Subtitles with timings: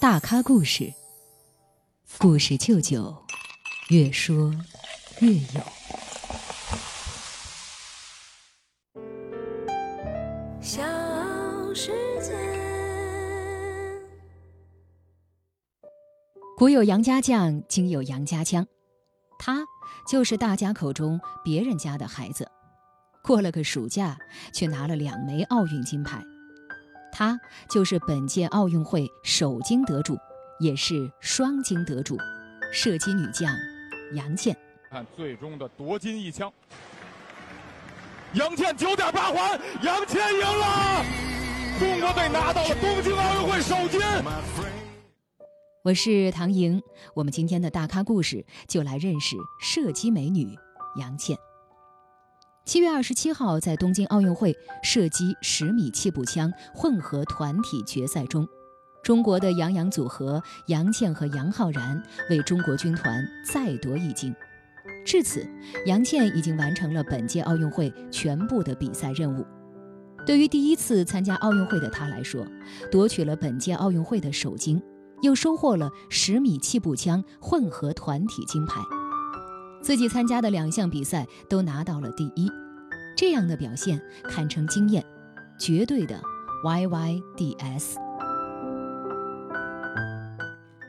[0.00, 0.94] 大咖故事，
[2.16, 3.14] 故事舅舅，
[3.90, 4.50] 越说
[5.20, 5.60] 越有。
[10.62, 10.82] 小
[11.74, 11.92] 世
[12.22, 12.32] 界。
[16.56, 18.66] 古有杨家将，今有杨家枪，
[19.38, 19.62] 他
[20.08, 22.50] 就是大家口中别人家的孩子。
[23.22, 24.16] 过了个暑假，
[24.54, 26.24] 却拿了两枚奥运金牌。
[27.12, 27.38] 她
[27.68, 30.18] 就是本届奥运会首金得主，
[30.58, 32.16] 也是双金得主，
[32.72, 33.54] 射击女将
[34.14, 34.56] 杨倩。
[34.90, 36.52] 看最终的夺金一枪，
[38.34, 41.04] 杨倩九点八环，杨倩赢了，
[41.78, 44.00] 中国队拿到了东京奥运会首金。
[45.82, 46.82] 我是唐莹，
[47.14, 50.54] 我们今天的大咖故事就来认识射击美女
[50.98, 51.38] 杨倩。
[52.66, 58.46] 七月二十七号，在东京奥运会射击十米气步枪混合团体决赛中，
[59.02, 64.32] 中国的杨洋组合杨倩和杨浩然为中国军团再夺一金。
[65.04, 65.44] 至此，
[65.86, 69.44] 杨倩已经完成了本届奥运会全部的比赛任务。
[70.26, 72.46] 对于第一次参加奥运会的她来说，
[72.90, 74.80] 夺取了本届奥运会的首金，
[75.22, 78.80] 又收获了十米气步枪混合团体金牌。
[79.80, 82.50] 自己参加的两项比赛都拿到了第一，
[83.16, 85.04] 这样的表现堪称惊艳，
[85.58, 86.20] 绝对的
[86.64, 87.94] YYDS。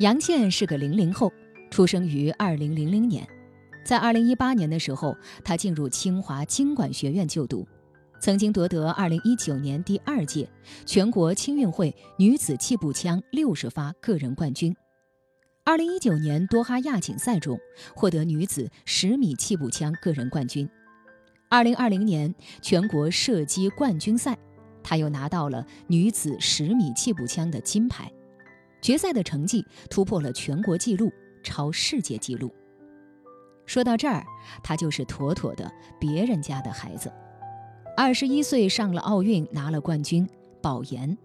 [0.00, 1.32] 杨倩是个零零后，
[1.70, 3.24] 出生于二零零零年，
[3.84, 7.64] 在二零一八年的时候，她进入清华经管学院就读，
[8.20, 10.50] 曾经夺得二零一九年第二届
[10.84, 14.74] 全国青运会女子气步枪六十发个人冠军。
[15.64, 17.56] 二零一九年多哈亚锦赛中
[17.94, 20.68] 获得女子十米气步枪个人冠军，
[21.48, 24.36] 二零二零年全国射击冠军赛，
[24.82, 28.10] 她又拿到了女子十米气步枪的金牌，
[28.80, 31.12] 决赛的成绩突破了全国纪录，
[31.44, 32.52] 超世界纪录。
[33.64, 34.26] 说到这儿，
[34.64, 35.70] 她就是妥妥的
[36.00, 37.08] 别人家的孩子，
[37.96, 40.28] 二十一岁上了奥运，拿了冠军，
[40.60, 41.16] 保研。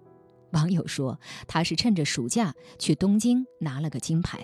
[0.52, 4.40] 网友说，他是趁着暑假去东京拿了个金牌，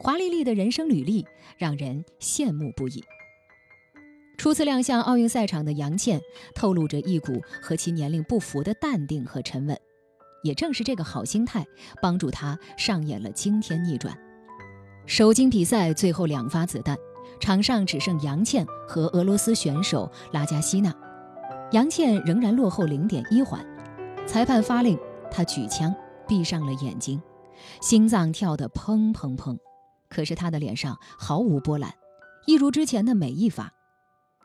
[0.00, 1.26] 华丽丽的人生履历
[1.58, 3.02] 让人羡慕不已。
[4.38, 6.20] 初次亮相奥运赛场的杨倩，
[6.54, 9.78] 透露着一股和其年龄不符的淡定和沉稳。
[10.42, 11.64] 也正是这个好心态，
[12.00, 14.18] 帮助她上演了惊天逆转。
[15.06, 16.96] 首金比赛最后两发子弹，
[17.38, 20.92] 场上只剩杨倩和俄罗斯选手拉加西娜，
[21.70, 23.64] 杨倩仍然落后零点一环。
[24.26, 24.98] 裁判发令，
[25.30, 25.94] 他举枪，
[26.26, 27.20] 闭上了眼睛，
[27.82, 29.56] 心脏跳得砰砰砰。
[30.08, 31.92] 可是他的脸上毫无波澜，
[32.46, 33.70] 一如之前的每一发。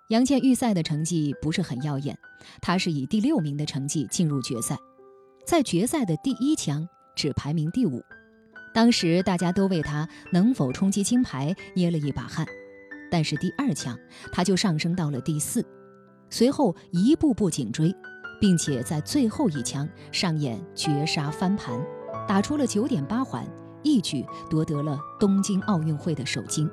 [0.09, 2.17] 杨倩预赛的成绩不是很耀眼，
[2.61, 4.77] 她是以第六名的成绩进入决赛，
[5.45, 8.01] 在决赛的第一枪只排名第五。
[8.73, 12.45] 当时大家都为她能否冲击金牌捏了一把汗，
[13.11, 13.97] 但是第二枪
[14.31, 15.65] 她就上升到了第四，
[16.29, 17.93] 随后一步步紧追。
[18.39, 21.79] 并且在最后一枪上演绝杀翻盘，
[22.27, 23.45] 打出了九点八环，
[23.83, 26.69] 一举夺得了东京奥运会的首金。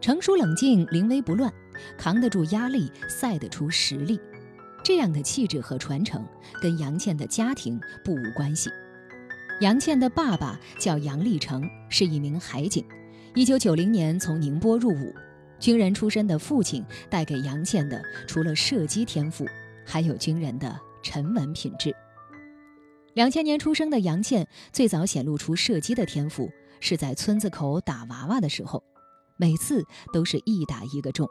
[0.00, 1.52] 成熟冷静，临危不乱，
[1.96, 4.20] 扛得住压力，赛得出实力，
[4.82, 6.24] 这样的气质和传承
[6.62, 8.70] 跟杨倩的家庭不无关系。
[9.60, 12.84] 杨倩的爸爸叫杨立成，是一名海警，
[13.34, 15.12] 一九九零年从宁波入伍。
[15.58, 19.44] 军人出身的父亲带给杨倩的，除了射击天赋。
[19.88, 21.96] 还有军人的沉稳品质。
[23.14, 28.84] 两千年出生的杨倩最早显露出射击的天赋，是在村子口打娃娃的时候，
[29.38, 29.82] 每次
[30.12, 31.26] 都是一打一个中，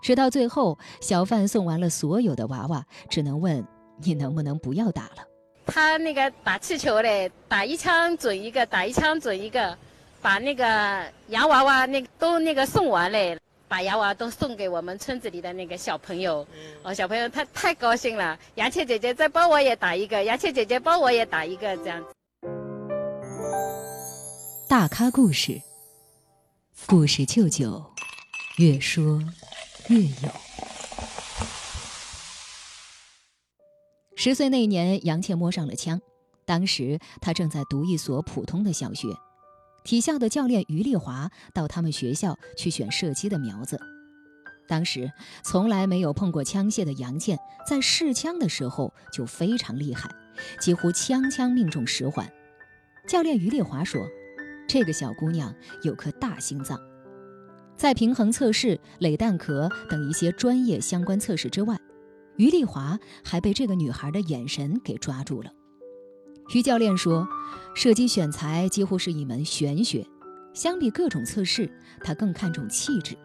[0.00, 3.66] 直到最后小贩送完了所有的娃娃，只能问
[4.00, 5.26] 你能不能不要打了。
[5.66, 9.76] 他那个打气球嘞，打一枪准一个，打一枪准一个，
[10.22, 10.64] 把那个
[11.26, 13.36] 洋娃娃那都那个送完嘞。
[13.68, 16.46] 把洋娃都送给我们村子里的那个小朋友，
[16.82, 18.38] 哦，小朋友他太高兴了。
[18.54, 22.06] 杨倩姐姐再帮我也打一个，杨倩姐姐帮我也打一个，这样子。
[24.68, 25.60] 大咖故事，
[26.86, 27.84] 故事舅舅，
[28.56, 29.22] 越说
[29.88, 30.30] 越有。
[34.16, 36.00] 十岁那年，杨倩摸上了枪，
[36.44, 39.08] 当时她正在读一所普通的小学。
[39.88, 43.80] 体校的教练于丽华到他们学校去选射击的苗子。
[44.68, 45.10] 当时
[45.42, 50.10] 从来没有碰过枪械的杨健，在试枪的时候就非常厉害，
[50.60, 52.30] 几乎枪枪命中十环。
[53.06, 54.06] 教练于丽华说
[54.68, 56.78] ：“这个小姑娘有颗大心脏。”
[57.74, 61.78] 在平衡测试、垒弹壳等一些专业相关测试之外，
[62.36, 65.50] 于丽华还被这个女孩的眼神给抓住了。
[66.54, 67.28] 于教练说，
[67.74, 70.06] 射击选材几乎是一门玄学，
[70.54, 71.70] 相比各种测试，
[72.02, 73.16] 他更看重气质。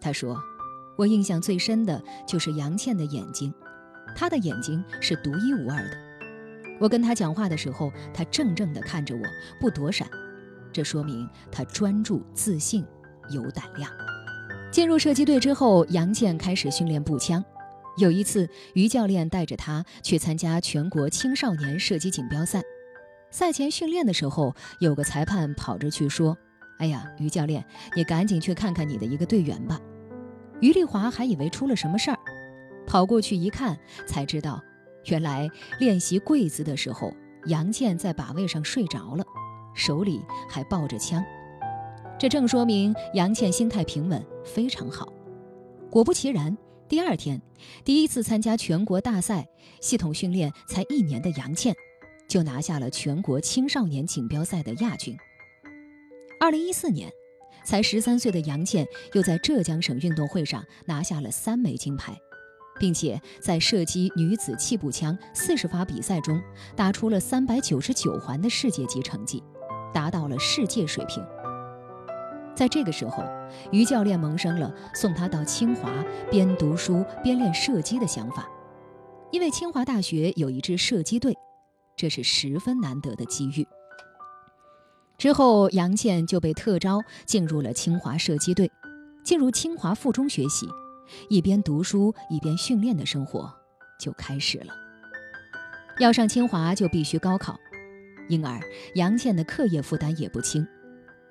[0.00, 0.36] 他说
[0.96, 3.52] ：“我印象最深的就是杨倩的眼睛，
[4.16, 5.96] 她的眼睛是独一无二的。
[6.80, 9.22] 我跟她讲话的时候，她怔怔地看着我，
[9.60, 10.08] 不躲闪，
[10.72, 12.84] 这说明她专注、自信、
[13.30, 13.90] 有胆量。”
[14.72, 17.44] 进入射击队之后，杨倩开始训练步枪。
[18.00, 22.62] 有一次，于教练带着他去参加全国青少年射击锦标赛。
[23.30, 26.36] 赛前训练的时候，有个裁判跑着去说
[26.80, 27.62] ：“哎呀，于教练，
[27.94, 29.78] 你赶紧去看看你的一个队员吧。”
[30.60, 32.18] 于丽华还以为出了什么事儿，
[32.86, 34.62] 跑过去一看，才知道，
[35.04, 35.46] 原来
[35.78, 37.12] 练习跪姿的时候，
[37.46, 39.22] 杨倩在把位上睡着了，
[39.74, 41.22] 手里还抱着枪。
[42.18, 45.12] 这正说明杨倩心态平稳，非常好。
[45.90, 46.56] 果不其然，
[46.90, 47.40] 第二天，
[47.84, 49.46] 第一次参加全国大赛，
[49.80, 51.72] 系统训练才一年的杨倩，
[52.28, 55.16] 就拿下了全国青少年锦标赛的亚军。
[56.40, 57.08] 二零一四年，
[57.64, 62.12] 才十三岁的杨倩又在浙江省运动会上拿下了三枚金牌，
[62.80, 66.42] 并且在射击女子气步枪四十发比赛中
[66.74, 69.40] 打出了三百九十九环的世界级成绩，
[69.94, 71.24] 达到了世界水平。
[72.54, 73.24] 在这个时候，
[73.72, 75.90] 于教练萌生了送他到清华
[76.30, 78.48] 边读书边练射击的想法，
[79.30, 81.34] 因为清华大学有一支射击队，
[81.96, 83.66] 这是十分难得的机遇。
[85.16, 88.70] 之后，杨倩就被特招进入了清华射击队，
[89.24, 90.66] 进入清华附中学习，
[91.28, 93.50] 一边读书一边训练的生活
[93.98, 94.72] 就开始了。
[95.98, 97.58] 要上清华就必须高考，
[98.28, 98.58] 因而
[98.94, 100.66] 杨倩的课业负担也不轻。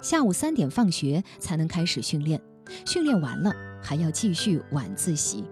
[0.01, 2.41] 下午三点放学才能开始训练，
[2.85, 3.51] 训练完了
[3.81, 5.43] 还要继续晚自习。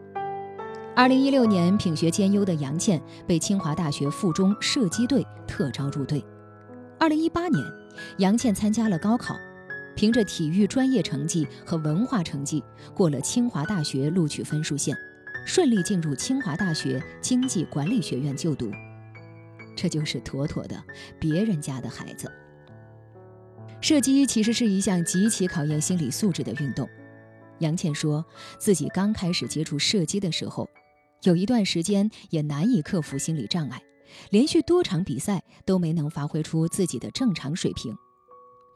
[0.96, 6.24] 二零一六年，品学兼优的杨倩被清华大学附中射击队特招入队。
[6.98, 7.62] 二零一八年，
[8.20, 9.36] 杨倩参加了高考，
[9.98, 12.64] 凭着体育专业成绩和文化成绩
[12.96, 14.98] 过了清华大学录取分数线，
[15.46, 18.72] 顺利进入清华大学经济管理学院就读。
[19.76, 20.82] 这就是妥妥的
[21.20, 22.32] 别人家的孩子。
[23.80, 26.88] 射击其实是一项极其考验心理素质的运动。
[27.60, 28.24] 杨倩说
[28.60, 30.68] 自己刚开始接触射击的时候，
[31.24, 33.82] 有一段时间也难以克服心理障碍，
[34.30, 37.96] 连续多场比赛都没能发挥出自己的正常水平，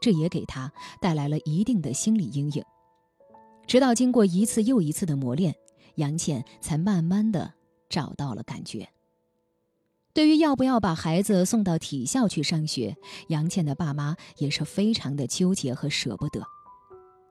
[0.00, 2.64] 这也给她带来了一定的心理阴影。
[3.66, 5.54] 直到经过一次又一次的磨练，
[5.96, 7.54] 杨倩才慢慢的
[7.88, 8.88] 找到了感觉。
[10.14, 12.94] 对于要不要把孩子送到体校去上学，
[13.28, 16.42] 杨倩的爸妈也是非常的纠结和舍不得。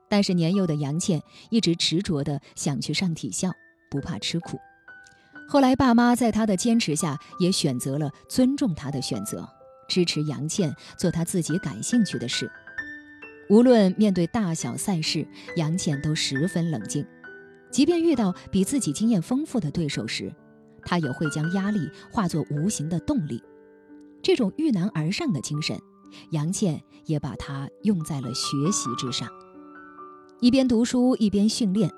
[0.08, 3.52] 但是年幼的杨倩一直执着的想去上体校，
[3.88, 4.58] 不怕吃苦。
[5.48, 9.48] 后来爸妈在她的坚持下，也选择了尊重她的选择，
[9.88, 12.50] 支持杨倩做她自己感兴趣的事。
[13.48, 15.24] 无论面对大小赛事，
[15.56, 17.06] 杨倩都十分冷静，
[17.70, 20.34] 即便遇到比自己经验丰富的对手时。
[20.84, 23.42] 他也会将压力化作无形的动力，
[24.22, 25.78] 这种遇难而上的精神，
[26.30, 29.28] 杨倩也把它用在了学习之上。
[30.40, 31.90] 一边读书一边训练，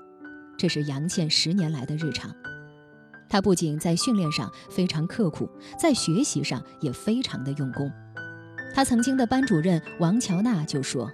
[0.57, 2.33] 这是杨倩十年来的日常。
[3.27, 5.49] 她不仅在训练上非常刻苦，
[5.79, 7.91] 在学习上也非常的用功。
[8.73, 11.09] 她曾经的班主任王乔娜就说：“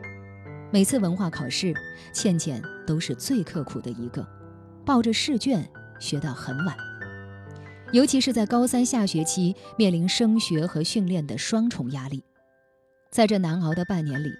[0.73, 1.73] 每次文化考试，
[2.11, 4.27] 倩倩都是最刻苦的一个，
[4.85, 5.65] 抱着试卷
[5.99, 6.75] 学到很晚。”
[7.91, 12.23] 尤其是在高三下学期，面临升学和训练的双重压力，
[13.11, 14.31] 在这难熬的半年里，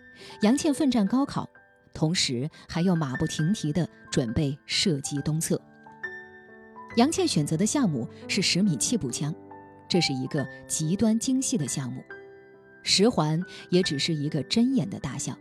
[0.42, 1.50] 杨倩奋战高考，
[1.94, 5.62] 同时还要马不停蹄地准备射击东侧。
[6.96, 9.36] 杨倩选择的项目是十米气步枪，
[9.90, 12.02] 这是一个极端精细的项目，
[12.84, 15.38] 十环也只是一个针眼的大小。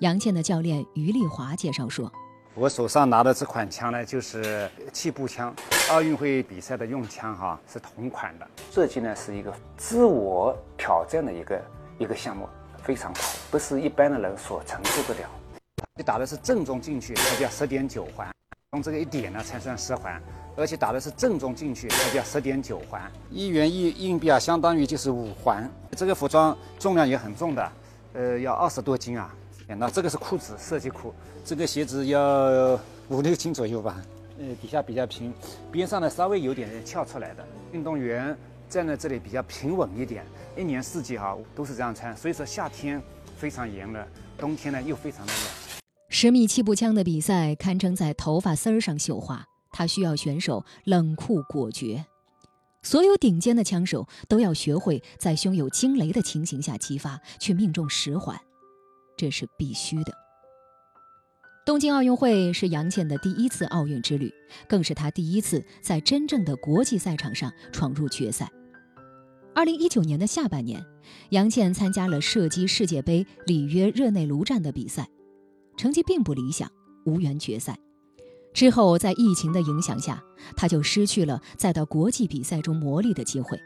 [0.00, 2.12] 杨倩的教练于丽华介绍说。
[2.56, 5.52] 我手上拿的这款枪呢，就是气步枪，
[5.90, 8.46] 奥运会比赛的用枪哈，是同款的。
[8.70, 11.60] 设计呢是一个自我挑战的一个
[11.98, 12.48] 一个项目，
[12.80, 13.20] 非常好，
[13.50, 15.28] 不是一般的人所承受得了。
[15.96, 18.30] 你打的是正中进去，它叫十点九环，
[18.74, 20.22] 用这个一点呢才算十环，
[20.56, 23.02] 而且打的是正中进去，它叫十点九环。
[23.32, 25.68] 一元一硬币啊，相当于就是五环。
[25.96, 27.72] 这个服装重量也很重的，
[28.12, 29.34] 呃，要二十多斤啊。
[29.66, 31.12] 那这个是裤子，设计裤。
[31.44, 32.78] 这个鞋子要
[33.08, 34.02] 五六斤左右吧。
[34.38, 35.32] 呃，底下比较平，
[35.70, 37.46] 边上呢稍微有点翘出来的。
[37.72, 38.36] 运动员
[38.68, 40.24] 站在这里比较平稳一点。
[40.56, 43.02] 一年四季哈都是这样穿，所以说夏天
[43.36, 44.06] 非常炎热，
[44.36, 45.42] 冬天呢又非常的冷。
[46.08, 52.04] 十米气步枪的比赛堪称在头发丝儿上绣花，它需要选手冷酷果决。
[52.82, 58.38] 所有顶尖的枪手都要学会在胸有惊雷的情形下击发，却命中十环，
[59.16, 60.12] 这是必须的。
[61.66, 64.30] 东京奥运会是杨倩的第一次奥运之旅，
[64.68, 68.50] 更是她第一次在真正的国际赛场上闯入决赛。
[69.54, 70.84] 二零一九年的下半年，
[71.30, 75.08] 杨倩参加了射击世界杯里约热内卢站的比赛，
[75.76, 76.70] 成绩并不理想，
[77.06, 77.78] 无缘决赛。
[78.52, 80.22] 之后，在疫情的影响下，
[80.56, 83.58] 他就失去了再到国际比赛中磨砺的机会。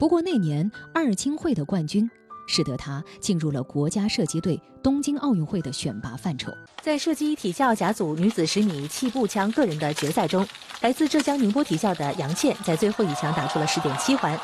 [0.00, 2.10] 不过那年二青会的冠军，
[2.46, 6.52] 使得他进入了国家射击队东京奥运会的选拔范畴。
[6.82, 10.46] 在射击体校甲组女子十米气步枪个人的决赛中，
[10.80, 14.38] 来自浙江宁波体校的杨倩在最后一枪打出了十点七环，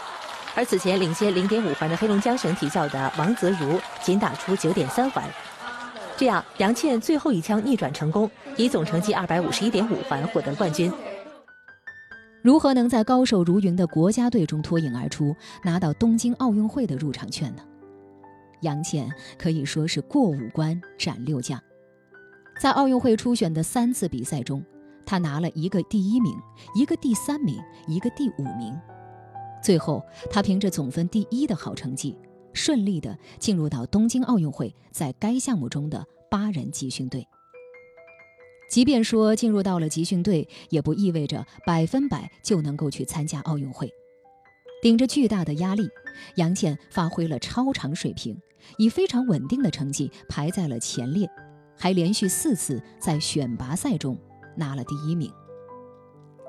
[0.54, 5.25] 而此前领先零点五环的黑龙江省体校的王泽如仅打出九点三环。
[6.16, 10.92] 这样，杨倩最后一枪逆转成功，以总成绩二百五十一点五环获得冠军。
[12.42, 17.62] 如何能在高手如云的国家队中脱颖而出，拿到东京奥运会的入场券呢？
[18.62, 21.60] 杨倩可以说是过五关斩六将，
[22.60, 24.64] 在奥运会初选的三次比赛中，
[25.04, 26.34] 她拿了一个第一名，
[26.74, 28.78] 一个第三名，一个第五名。
[29.62, 32.16] 最后，她凭着总分第一的好成绩。
[32.52, 37.24] 顺利的进入到东京奥运会在该项目中的八人集训队。
[38.68, 43.88] 即便说进入到了集训队，也不意味着百分百就能够去参加奥运会。
[44.82, 45.88] 顶着巨大的压力，
[46.37, 48.40] 杨倩发挥了超常水平，
[48.78, 51.30] 以非常稳定的成绩排在了前列，
[51.76, 54.18] 还连续四次在选拔赛中
[54.56, 55.30] 拿了第一名。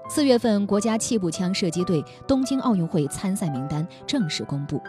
[0.10, 4.82] 四月份，国家气步枪射击队东京奥运会参赛名单正式公布。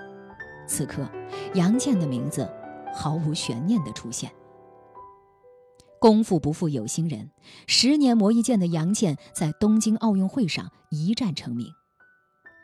[0.66, 1.08] 此刻，
[1.54, 2.49] 杨倩的名字
[2.94, 4.30] 毫无悬念地出现。
[6.00, 7.30] 功夫不负有心人，
[7.68, 11.68] 十年磨一剑的杨倩在东京奥运会上一战成名。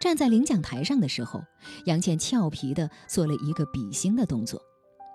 [0.01, 1.43] 站在领奖台上的时候，
[1.87, 4.61] 杨倩俏皮地做了一个比心的动作，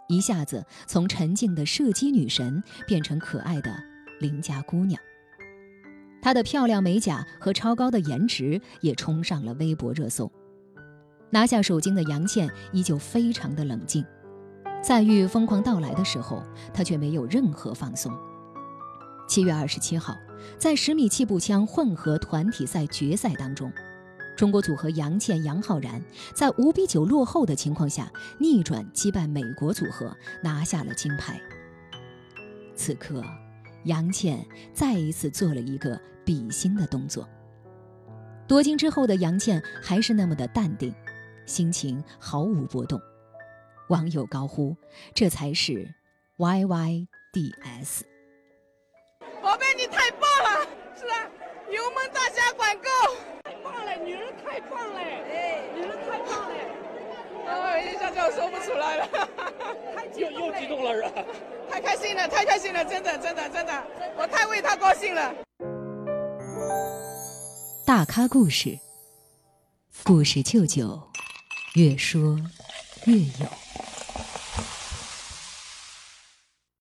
[0.09, 3.73] 一下子从沉静的射击女神变成可爱的
[4.19, 5.01] 邻家姑娘。
[6.21, 10.31] 她的漂亮美甲和超高的颜值也冲上了微博热搜。
[11.29, 14.05] 拿下首金的杨倩依旧非常的冷静，
[14.81, 18.13] 在遇疯狂到来的时候，她却没有任何放松。
[19.27, 20.15] 七月二十七号，
[20.57, 23.71] 在十米气步枪混合团体赛决赛当中，
[24.35, 26.01] 中国组合杨倩、杨浩然
[26.33, 31.39] 在五比九落后的情况下逆转击败美国组合，拿下了金牌。
[32.75, 33.23] 此刻，
[33.85, 37.27] 杨倩再一次做了一个比心的动作。
[38.47, 40.93] 夺金之后的杨倩还是那么的淡定。
[41.45, 43.01] 心情毫无波动，
[43.89, 44.73] 网友高呼
[45.13, 45.93] ：“这才是
[46.37, 47.99] YYDS。”
[49.43, 50.65] 宝贝，你太棒了！
[50.95, 51.29] 是啊，
[51.69, 52.89] 油门大加管够，
[54.53, 56.55] 太棒了，哎，你们太棒了，
[57.47, 59.09] 哦，一下就说不出来了，
[60.15, 61.25] 又又激动了是吧？
[61.71, 63.83] 太开心了，太开心了，真的，真的，真的，
[64.15, 65.33] 我太为他高兴了。
[67.83, 68.77] 大咖故事，
[70.03, 71.01] 故事舅舅。
[71.73, 72.37] 越说
[73.07, 73.82] 越有。